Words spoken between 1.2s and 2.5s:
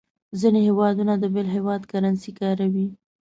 بل هېواد کرنسي